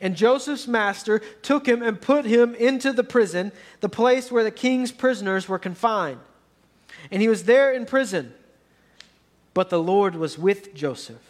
[0.00, 4.50] And Joseph's master took him and put him into the prison, the place where the
[4.50, 6.20] king's prisoners were confined.
[7.10, 8.34] And he was there in prison.
[9.54, 11.29] But the Lord was with Joseph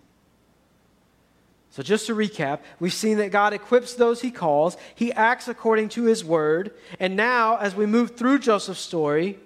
[1.71, 5.87] So, just to recap, we've seen that God equips those he calls, he acts according
[5.89, 6.73] to his word.
[6.99, 9.39] And now, as we move through Joseph's story,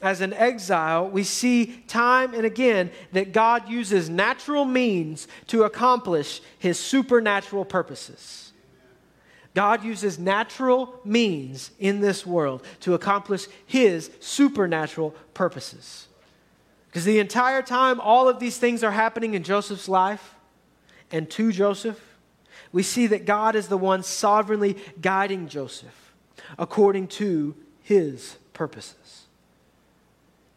[0.00, 6.40] as an exile, we see time and again that God uses natural means to accomplish
[6.58, 8.52] his supernatural purposes.
[9.54, 16.08] God uses natural means in this world to accomplish his supernatural purposes.
[16.88, 20.35] Because the entire time all of these things are happening in Joseph's life
[21.10, 22.00] and to Joseph,
[22.72, 26.14] we see that God is the one sovereignly guiding Joseph
[26.58, 29.26] according to his purposes.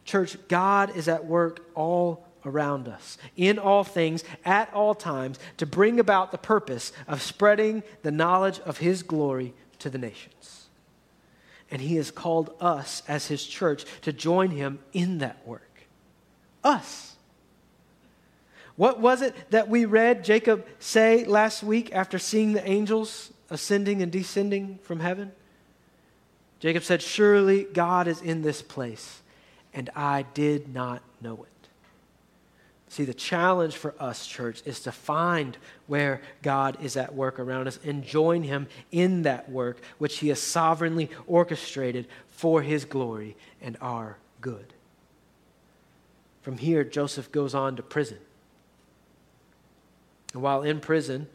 [0.05, 5.65] Church, God is at work all around us, in all things, at all times, to
[5.65, 10.67] bring about the purpose of spreading the knowledge of His glory to the nations.
[11.69, 15.83] And He has called us as His church to join Him in that work.
[16.63, 17.08] Us.
[18.79, 24.01] What was it that we read Jacob say last week after seeing the angels ascending
[24.01, 25.33] and descending from heaven?
[26.61, 29.21] Jacob said, Surely God is in this place,
[29.73, 31.67] and I did not know it.
[32.87, 37.67] See, the challenge for us, church, is to find where God is at work around
[37.67, 43.35] us and join Him in that work which He has sovereignly orchestrated for His glory
[43.61, 44.73] and our good.
[46.43, 48.19] From here, Joseph goes on to prison.
[50.33, 51.27] And while in prison,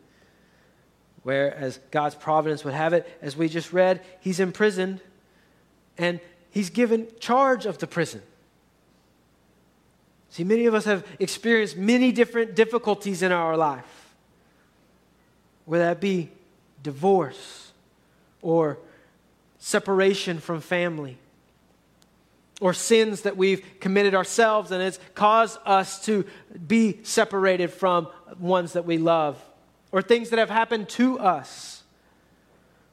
[1.22, 5.00] where, as God's providence would have it, as we just read, he's imprisoned
[5.96, 8.22] and he's given charge of the prison.
[10.30, 14.14] See, many of us have experienced many different difficulties in our life,
[15.64, 16.30] whether that be
[16.82, 17.72] divorce
[18.42, 18.78] or
[19.58, 21.16] separation from family
[22.64, 26.24] or sins that we've committed ourselves and it's caused us to
[26.66, 29.38] be separated from ones that we love
[29.92, 31.82] or things that have happened to us.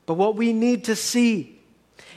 [0.05, 1.57] But what we need to see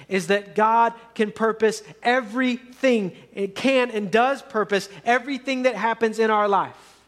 [0.08, 6.32] is that God can purpose everything, it can and does purpose everything that happens in
[6.32, 6.98] our life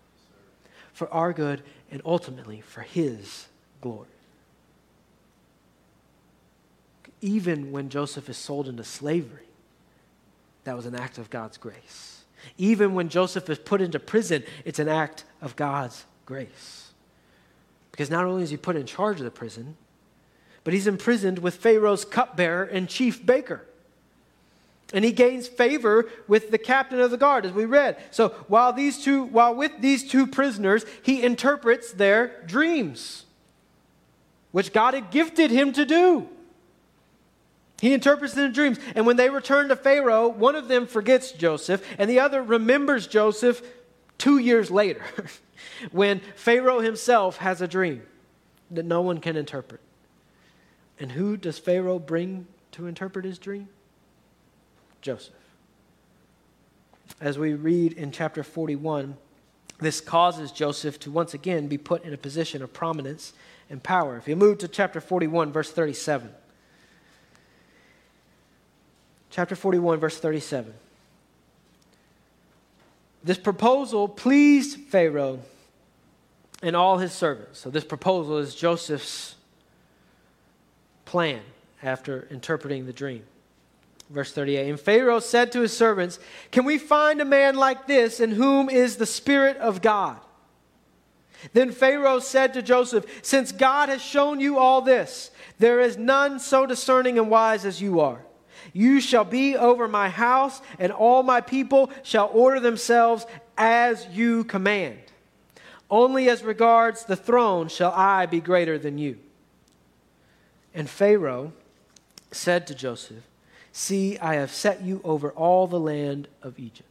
[0.92, 3.48] for our good and ultimately for His
[3.80, 4.06] glory.
[7.20, 9.45] Even when Joseph is sold into slavery,
[10.66, 12.24] that was an act of God's grace.
[12.58, 16.90] Even when Joseph is put into prison, it's an act of God's grace.
[17.92, 19.76] Because not only is he put in charge of the prison,
[20.64, 23.64] but he's imprisoned with Pharaoh's cupbearer and chief baker.
[24.92, 27.96] And he gains favor with the captain of the guard, as we read.
[28.10, 33.24] So while these two, while with these two prisoners, he interprets their dreams,
[34.50, 36.28] which God had gifted him to do.
[37.80, 38.78] He interprets their dreams.
[38.94, 43.06] And when they return to Pharaoh, one of them forgets Joseph, and the other remembers
[43.06, 43.62] Joseph
[44.18, 45.04] two years later,
[45.92, 48.02] when Pharaoh himself has a dream
[48.70, 49.80] that no one can interpret.
[50.98, 53.68] And who does Pharaoh bring to interpret his dream?
[55.02, 55.34] Joseph.
[57.20, 59.16] As we read in chapter 41,
[59.78, 63.34] this causes Joseph to once again be put in a position of prominence
[63.68, 64.16] and power.
[64.16, 66.30] If you move to chapter 41, verse 37.
[69.36, 70.72] Chapter 41, verse 37.
[73.22, 75.40] This proposal pleased Pharaoh
[76.62, 77.58] and all his servants.
[77.58, 79.34] So, this proposal is Joseph's
[81.04, 81.42] plan
[81.82, 83.24] after interpreting the dream.
[84.08, 86.18] Verse 38 And Pharaoh said to his servants,
[86.50, 90.16] Can we find a man like this in whom is the Spirit of God?
[91.52, 96.40] Then Pharaoh said to Joseph, Since God has shown you all this, there is none
[96.40, 98.22] so discerning and wise as you are.
[98.72, 104.44] You shall be over my house, and all my people shall order themselves as you
[104.44, 104.98] command.
[105.90, 109.18] Only as regards the throne shall I be greater than you.
[110.74, 111.52] And Pharaoh
[112.32, 113.24] said to Joseph,
[113.72, 116.88] See, I have set you over all the land of Egypt.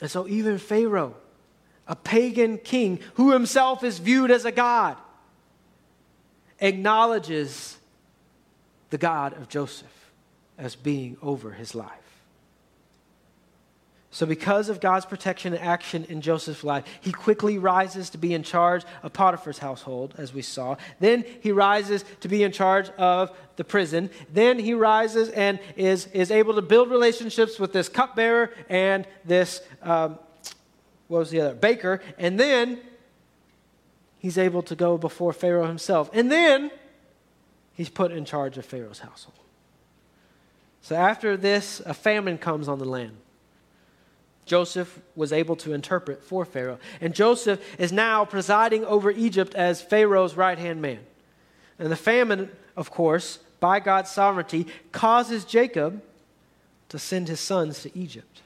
[0.00, 1.14] And so, even Pharaoh,
[1.86, 4.96] a pagan king who himself is viewed as a god,
[6.58, 7.76] acknowledges
[8.90, 10.12] the God of Joseph
[10.58, 12.10] as being over his life.
[14.12, 18.34] So, because of God's protection and action in Joseph's life, he quickly rises to be
[18.34, 20.76] in charge of Potiphar's household, as we saw.
[20.98, 24.10] Then he rises to be in charge of the prison.
[24.32, 29.62] Then he rises and is, is able to build relationships with this cupbearer and this,
[29.80, 30.18] um,
[31.06, 31.54] what was the other?
[31.54, 32.02] Baker.
[32.18, 32.80] And then
[34.18, 36.10] he's able to go before Pharaoh himself.
[36.12, 36.72] And then
[37.80, 39.38] he's put in charge of Pharaoh's household.
[40.82, 43.16] So, after this, a famine comes on the land.
[44.44, 46.78] Joseph was able to interpret for Pharaoh.
[47.00, 50.98] And Joseph is now presiding over Egypt as Pharaoh's right hand man.
[51.78, 56.02] And the famine, of course, by God's sovereignty, causes Jacob
[56.90, 58.42] to send his sons to Egypt,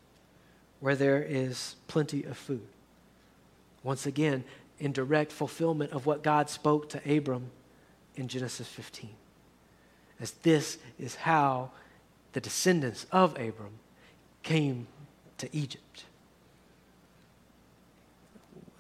[0.78, 2.68] where there is plenty of food.
[3.82, 4.44] Once again,
[4.78, 7.50] in direct fulfillment of what God spoke to Abram
[8.14, 9.10] in Genesis 15.
[10.20, 11.70] As this is how
[12.32, 13.78] the descendants of Abram
[14.42, 14.86] came
[15.38, 16.04] to Egypt.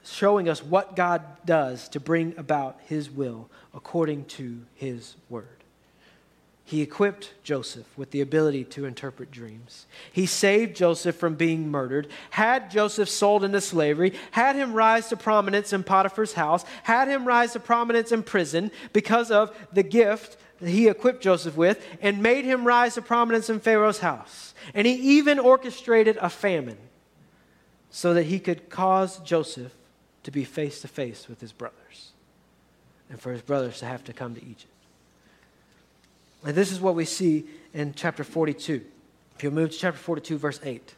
[0.04, 5.48] Showing us what God does to bring about his will according to his word.
[6.66, 9.86] He equipped Joseph with the ability to interpret dreams.
[10.10, 15.16] He saved Joseph from being murdered, had Joseph sold into slavery, had him rise to
[15.16, 20.38] prominence in Potiphar's house, had him rise to prominence in prison because of the gift
[20.68, 24.54] he equipped Joseph with, and made him rise to prominence in Pharaoh's house.
[24.72, 26.78] And he even orchestrated a famine
[27.90, 29.72] so that he could cause Joseph
[30.24, 32.12] to be face to face with his brothers
[33.10, 34.66] and for his brothers to have to come to Egypt.
[36.44, 38.82] And this is what we see in chapter 42.
[39.36, 40.94] If you move to chapter 42, verse 8.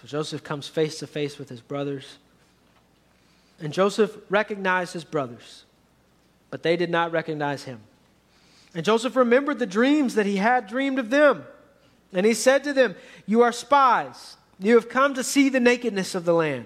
[0.00, 2.18] So Joseph comes face to face with his brothers.
[3.60, 5.64] And Joseph recognized his brothers,
[6.56, 7.80] but they did not recognize him.
[8.74, 11.44] And Joseph remembered the dreams that he had dreamed of them.
[12.14, 12.94] And he said to them,
[13.26, 14.38] You are spies.
[14.58, 16.64] You have come to see the nakedness of the land.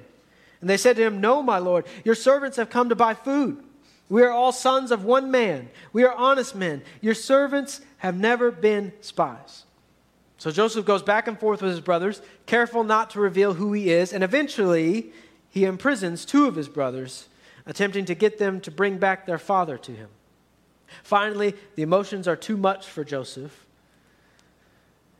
[0.61, 3.64] And they said to him, No, my lord, your servants have come to buy food.
[4.09, 5.70] We are all sons of one man.
[5.93, 6.82] We are honest men.
[7.01, 9.64] Your servants have never been spies.
[10.38, 13.91] So Joseph goes back and forth with his brothers, careful not to reveal who he
[13.91, 15.11] is, and eventually
[15.49, 17.26] he imprisons two of his brothers,
[17.71, 20.09] attempting to get them to bring back their father to him.
[21.05, 23.64] Finally, the emotions are too much for Joseph.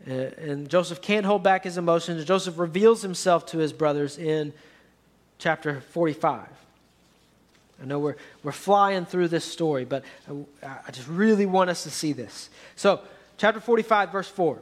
[0.07, 2.25] Uh, and Joseph can't hold back his emotions.
[2.25, 4.53] Joseph reveals himself to his brothers in
[5.39, 6.49] chapter 45.
[7.81, 11.85] I know we're, we're flying through this story, but I, I just really want us
[11.85, 12.51] to see this.
[12.75, 13.01] So,
[13.39, 14.59] chapter 45, verse 4.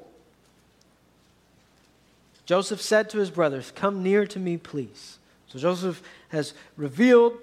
[2.44, 5.18] Joseph said to his brothers, Come near to me, please.
[5.48, 7.38] So Joseph has revealed,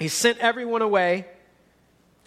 [0.00, 1.26] he sent everyone away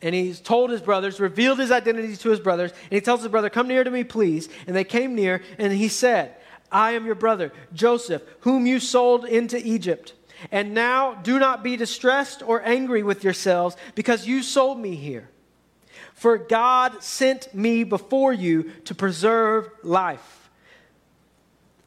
[0.03, 3.31] and he's told his brothers, revealed his identity to his brothers, and he tells his
[3.31, 4.47] brother, Come near to me, please.
[4.67, 6.35] And they came near, and he said,
[6.71, 10.13] I am your brother, Joseph, whom you sold into Egypt.
[10.51, 15.29] And now do not be distressed or angry with yourselves, because you sold me here.
[16.13, 20.42] For God sent me before you to preserve life.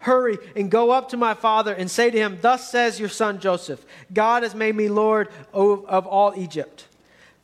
[0.00, 3.38] Hurry and go up to my father and say to him, Thus says your son
[3.38, 6.86] Joseph, God has made me lord of all Egypt.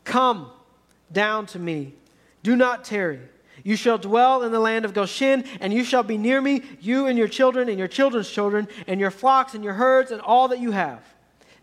[0.05, 0.51] Come
[1.13, 1.95] down to me.
[2.43, 3.21] Do not tarry.
[3.63, 7.07] You shall dwell in the land of Goshen, and you shall be near me, you
[7.07, 10.49] and your children, and your children's children, and your flocks, and your herds, and all
[10.49, 11.03] that you have.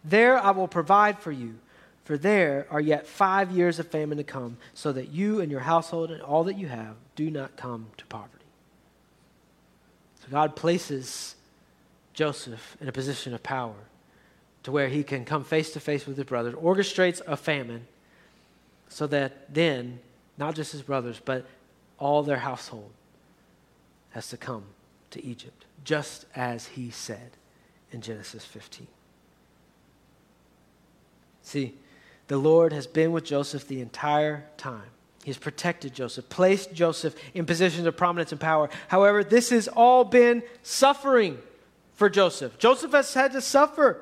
[0.03, 1.55] There I will provide for you,
[2.03, 5.61] for there are yet five years of famine to come, so that you and your
[5.61, 8.42] household and all that you have do not come to poverty.
[10.23, 11.35] So God places
[12.13, 13.75] Joseph in a position of power
[14.63, 17.85] to where he can come face to face with his brothers, orchestrates a famine
[18.87, 19.99] so that then
[20.37, 21.45] not just his brothers, but
[21.99, 22.91] all their household
[24.11, 24.63] has to come
[25.11, 27.31] to Egypt, just as he said
[27.91, 28.87] in Genesis 15.
[31.41, 31.75] See,
[32.27, 34.89] the Lord has been with Joseph the entire time.
[35.23, 38.69] He's protected Joseph, placed Joseph in positions of prominence and power.
[38.89, 41.37] However, this has all been suffering
[41.93, 42.57] for Joseph.
[42.57, 44.01] Joseph has had to suffer.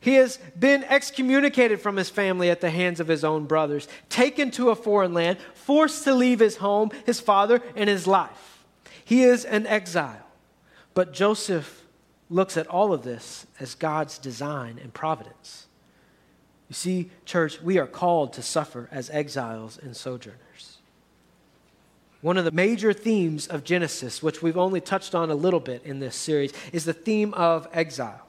[0.00, 4.50] He has been excommunicated from his family at the hands of his own brothers, taken
[4.52, 8.64] to a foreign land, forced to leave his home, his father, and his life.
[9.04, 10.26] He is an exile.
[10.94, 11.84] But Joseph
[12.28, 15.66] looks at all of this as God's design and providence.
[16.68, 20.78] You see, church, we are called to suffer as exiles and sojourners.
[22.20, 25.82] One of the major themes of Genesis, which we've only touched on a little bit
[25.84, 28.26] in this series, is the theme of exile.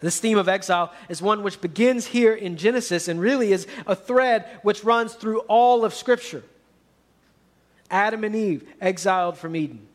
[0.00, 3.94] This theme of exile is one which begins here in Genesis and really is a
[3.94, 6.44] thread which runs through all of Scripture.
[7.90, 9.86] Adam and Eve, exiled from Eden.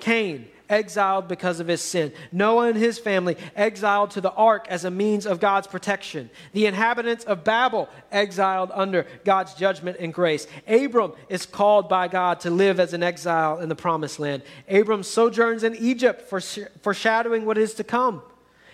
[0.00, 2.12] Cain, exiled because of his sin.
[2.32, 6.30] Noah and his family exiled to the ark as a means of God's protection.
[6.52, 10.46] The inhabitants of Babel exiled under God's judgment and grace.
[10.66, 14.42] Abram is called by God to live as an exile in the promised land.
[14.68, 18.22] Abram sojourns in Egypt, for foreshadowing what is to come.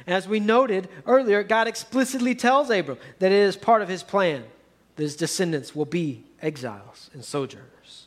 [0.06, 4.44] As we noted earlier, God explicitly tells Abram that it is part of his plan
[4.96, 8.06] that his descendants will be exiles and sojourners.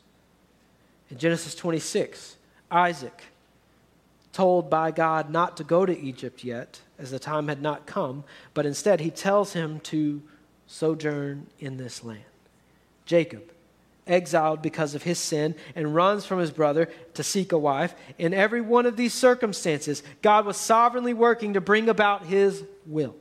[1.10, 2.36] In Genesis 26,
[2.70, 3.22] Isaac
[4.36, 8.22] told by God not to go to Egypt yet, as the time had not come,
[8.52, 10.20] but instead he tells him to
[10.66, 12.20] sojourn in this land.
[13.06, 13.50] Jacob,
[14.06, 17.94] exiled because of his sin, and runs from his brother to seek a wife.
[18.18, 23.16] In every one of these circumstances, God was sovereignly working to bring about his will.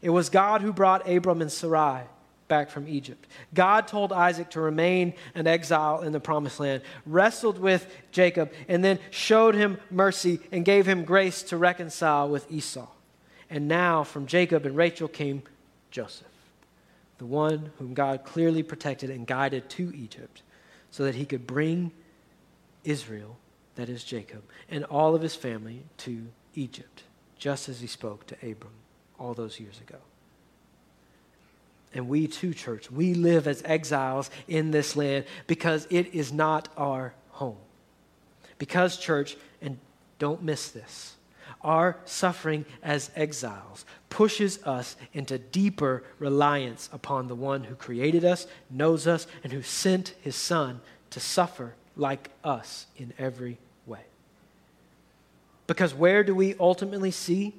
[0.00, 2.02] It was God who brought Abram and Sarai
[2.48, 3.26] back from Egypt.
[3.52, 8.84] God told Isaac to remain an exile in the promised land, wrestled with Jacob, and
[8.84, 12.88] then showed him mercy and gave him grace to reconcile with Esau.
[13.50, 15.42] And now from Jacob and Rachel came
[15.90, 16.26] Joseph,
[17.18, 20.42] the one whom God clearly protected and guided to Egypt
[20.90, 21.92] so that he could bring
[22.84, 23.36] Israel,
[23.76, 27.02] that is Jacob, and all of his family to Egypt,
[27.38, 28.72] just as he spoke to Abram
[29.18, 29.98] all those years ago.
[31.94, 36.68] And we too, church, we live as exiles in this land because it is not
[36.76, 37.56] our home.
[38.58, 39.78] Because, church, and
[40.18, 41.14] don't miss this,
[41.62, 48.46] our suffering as exiles pushes us into deeper reliance upon the one who created us,
[48.70, 50.80] knows us, and who sent his son
[51.10, 54.02] to suffer like us in every way.
[55.66, 57.54] Because where do we ultimately see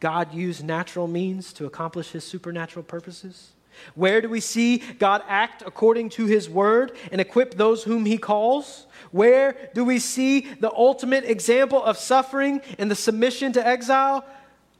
[0.00, 3.50] God use natural means to accomplish his supernatural purposes?
[3.94, 8.18] Where do we see God act according to his word and equip those whom he
[8.18, 8.86] calls?
[9.10, 14.24] Where do we see the ultimate example of suffering and the submission to exile?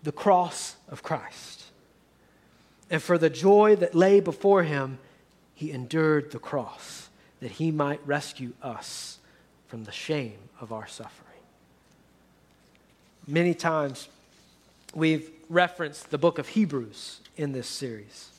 [0.03, 1.65] The cross of Christ.
[2.91, 4.99] And for the joy that lay before him,
[5.55, 7.09] he endured the cross
[7.41, 9.19] that he might rescue us
[9.69, 11.27] from the shame of our suffering.
[13.27, 14.09] Many times
[14.95, 18.30] we've referenced the book of Hebrews in this series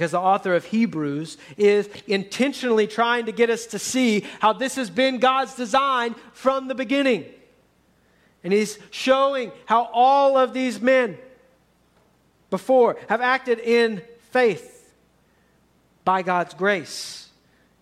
[0.00, 4.76] because the author of Hebrews is intentionally trying to get us to see how this
[4.76, 7.26] has been God's design from the beginning.
[8.42, 11.18] And he's showing how all of these men
[12.48, 14.90] before have acted in faith
[16.06, 17.28] by God's grace.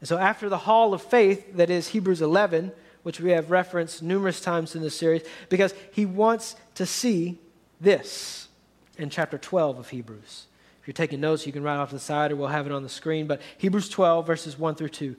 [0.01, 2.73] And so, after the hall of faith, that is Hebrews 11,
[3.05, 7.39] which we have referenced numerous times in this series, because he wants to see
[7.81, 8.49] this
[8.97, 10.47] in chapter 12 of Hebrews
[10.89, 12.89] you're taking notes, you can write off the side or we'll have it on the
[12.89, 13.26] screen.
[13.26, 15.16] But Hebrews 12, verses 1 through 2.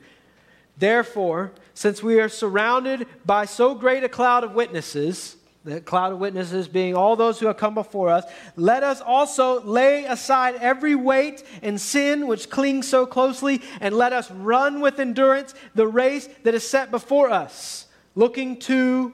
[0.79, 6.17] Therefore, since we are surrounded by so great a cloud of witnesses, the cloud of
[6.17, 8.23] witnesses being all those who have come before us,
[8.55, 14.11] let us also lay aside every weight and sin which clings so closely, and let
[14.11, 19.13] us run with endurance the race that is set before us, looking to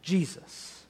[0.00, 0.86] Jesus,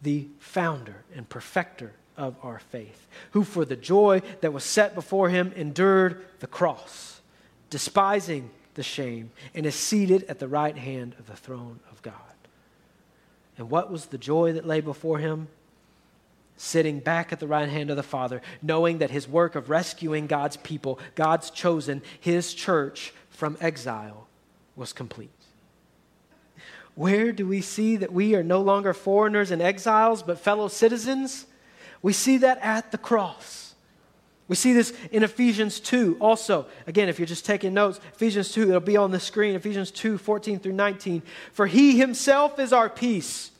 [0.00, 5.28] the founder and perfecter of our faith, who for the joy that was set before
[5.28, 7.20] him endured the cross,
[7.70, 12.14] despising the shame, and is seated at the right hand of the throne of God.
[13.58, 15.48] And what was the joy that lay before him?
[16.58, 20.26] Sitting back at the right hand of the Father, knowing that his work of rescuing
[20.26, 24.26] God's people, God's chosen, his church from exile,
[24.74, 25.30] was complete.
[26.94, 31.46] Where do we see that we are no longer foreigners and exiles, but fellow citizens?
[32.06, 33.74] We see that at the cross.
[34.46, 36.66] We see this in Ephesians 2 also.
[36.86, 39.56] Again, if you're just taking notes, Ephesians 2, it'll be on the screen.
[39.56, 41.20] Ephesians 2, 14 through 19.
[41.52, 43.50] For he himself is our peace,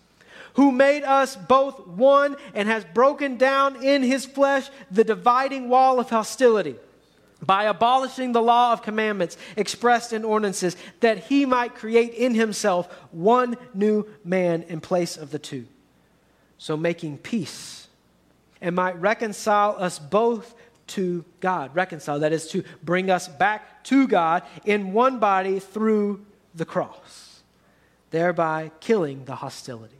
[0.55, 5.99] who made us both one and has broken down in his flesh the dividing wall
[5.99, 6.77] of hostility
[7.43, 12.87] by abolishing the law of commandments expressed in ordinances, that he might create in himself
[13.11, 15.67] one new man in place of the two.
[16.59, 17.86] So making peace
[18.61, 20.55] and might reconcile us both
[20.89, 21.75] to God.
[21.75, 27.43] Reconcile, that is to bring us back to God in one body through the cross,
[28.11, 29.97] thereby killing the hostility.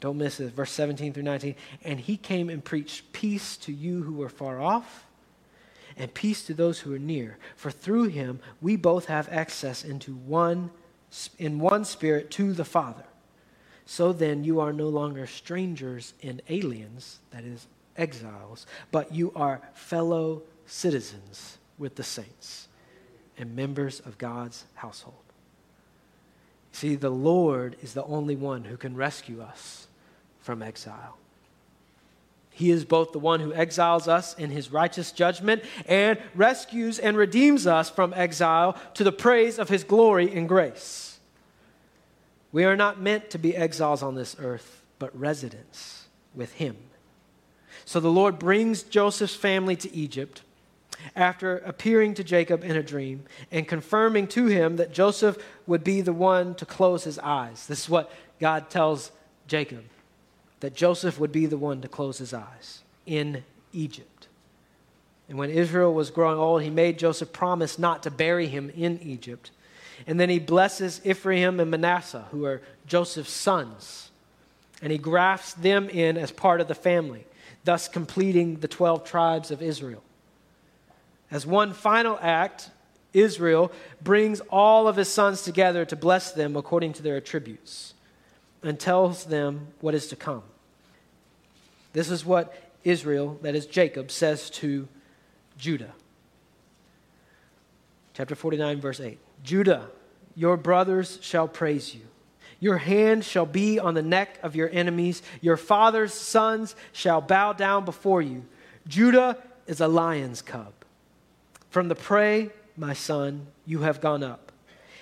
[0.00, 1.54] Don't miss it, verse 17 through 19.
[1.84, 5.06] And he came and preached peace to you who were far off,
[5.96, 7.38] and peace to those who are near.
[7.56, 10.70] For through him we both have access into one
[11.38, 13.04] in one spirit to the Father.
[13.86, 19.62] So then you are no longer strangers and aliens, that is exiles, but you are
[19.74, 22.66] fellow citizens with the saints
[23.38, 25.14] and members of God's household.
[26.72, 29.86] See, the Lord is the only one who can rescue us
[30.40, 31.16] from exile.
[32.50, 37.16] He is both the one who exiles us in his righteous judgment and rescues and
[37.16, 41.05] redeems us from exile to the praise of his glory and grace.
[42.56, 46.78] We are not meant to be exiles on this earth, but residents with him.
[47.84, 50.40] So the Lord brings Joseph's family to Egypt
[51.14, 55.36] after appearing to Jacob in a dream and confirming to him that Joseph
[55.66, 57.66] would be the one to close his eyes.
[57.66, 59.12] This is what God tells
[59.46, 59.84] Jacob
[60.60, 63.44] that Joseph would be the one to close his eyes in
[63.74, 64.28] Egypt.
[65.28, 68.98] And when Israel was growing old, he made Joseph promise not to bury him in
[69.02, 69.50] Egypt.
[70.06, 74.10] And then he blesses Ephraim and Manasseh, who are Joseph's sons,
[74.82, 77.26] and he grafts them in as part of the family
[77.66, 80.02] thus completing the 12 tribes of Israel.
[81.30, 82.70] As one final act,
[83.12, 87.92] Israel brings all of his sons together to bless them according to their attributes
[88.62, 90.44] and tells them what is to come.
[91.92, 94.86] This is what Israel, that is Jacob, says to
[95.58, 95.92] Judah.
[98.14, 99.88] Chapter 49, verse 8 Judah,
[100.34, 102.02] your brothers shall praise you.
[102.58, 105.22] Your hand shall be on the neck of your enemies.
[105.40, 108.44] Your father's sons shall bow down before you.
[108.88, 110.72] Judah is a lion's cub.
[111.70, 114.52] From the prey, my son, you have gone up.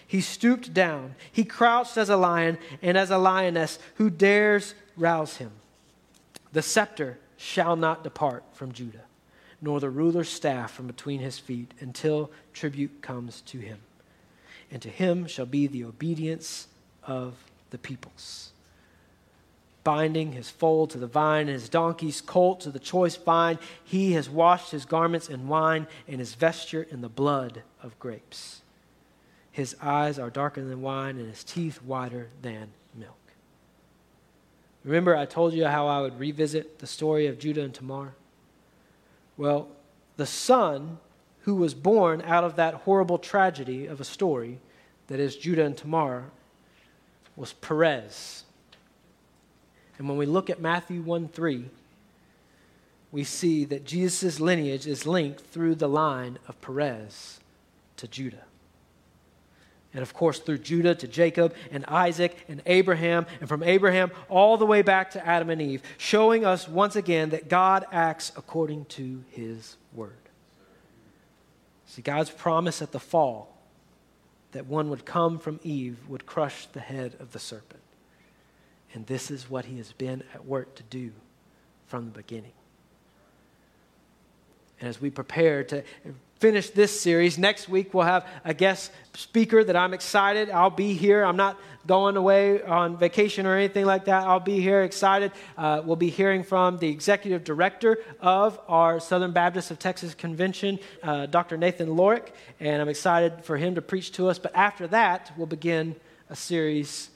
[0.07, 1.15] He stooped down.
[1.33, 5.51] He crouched as a lion and as a lioness who dares rouse him.
[6.53, 9.05] The scepter shall not depart from Judah,
[9.61, 13.79] nor the ruler's staff from between his feet until tribute comes to him.
[14.75, 16.67] And to him shall be the obedience
[17.05, 17.35] of
[17.71, 18.51] the peoples.
[19.85, 24.15] Binding his foal to the vine and his donkey's colt to the choice vine, he
[24.15, 28.63] has washed his garments in wine and his vesture in the blood of grapes.
[29.53, 33.15] His eyes are darker than wine and his teeth whiter than milk.
[34.83, 38.15] Remember, I told you how I would revisit the story of Judah and Tamar?
[39.37, 39.69] Well,
[40.17, 40.99] the son
[41.43, 44.59] who was born out of that horrible tragedy of a story
[45.09, 46.25] that is Judah and Tamar
[47.37, 48.45] was Perez.
[49.99, 51.67] And when we look at Matthew 1 3,
[53.13, 57.39] we see that Jesus' lineage is linked through the line of Perez
[57.97, 58.45] to Judah.
[59.93, 64.57] And of course, through Judah to Jacob and Isaac and Abraham, and from Abraham all
[64.57, 68.87] the way back to Adam and Eve, showing us once again that God acts according
[68.87, 70.17] to his word.
[71.87, 73.54] See, God's promise at the fall
[74.55, 77.83] that one would come from Eve would crush the head of the serpent.
[78.95, 81.11] And this is what he has been at work to do
[81.87, 82.53] from the beginning.
[84.79, 85.83] And as we prepare to
[86.39, 90.51] finish this series, next week we'll have a guest speaker that I'm excited.
[90.51, 91.25] I'll be here.
[91.25, 94.27] I'm not going away on vacation or anything like that.
[94.27, 95.33] I'll be here excited.
[95.57, 100.79] Uh, we'll be hearing from the executive director of our Southern Baptist of Texas Convention,
[101.03, 101.57] uh, Dr.
[101.57, 102.29] Nathan Lorick,
[102.61, 104.39] and I'm excited for him to preach to us.
[104.39, 105.97] But after that, we'll begin
[106.31, 107.11] a series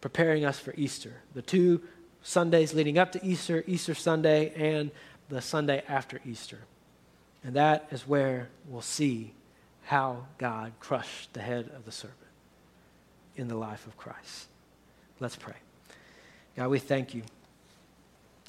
[0.00, 1.14] preparing us for Easter.
[1.34, 1.82] The two
[2.22, 4.90] Sundays leading up to Easter, Easter Sunday, and
[5.28, 6.58] the Sunday after Easter.
[7.44, 9.32] And that is where we'll see
[9.84, 12.18] how God crushed the head of the serpent
[13.36, 14.46] in the life of Christ.
[15.18, 15.56] Let's pray.
[16.56, 17.22] God, we thank you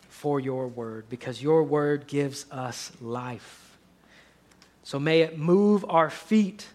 [0.09, 3.77] for your word because your word gives us life.
[4.83, 6.67] So may it move our feet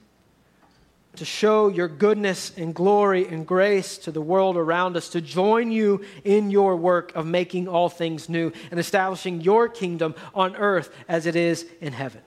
[1.18, 5.70] to show your goodness and glory and grace to the world around us, to join
[5.70, 10.94] you in your work of making all things new and establishing your kingdom on earth
[11.08, 12.22] as it is in heaven.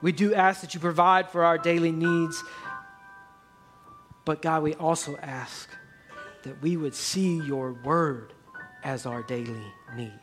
[0.00, 2.42] We do ask that you provide for our daily needs,
[4.24, 5.68] but God, we also ask
[6.44, 8.32] that we would see your word
[8.84, 10.20] as our daily need.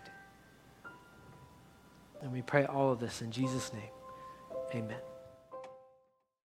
[2.22, 3.82] And we pray all of this in Jesus' name.
[4.74, 5.15] Amen.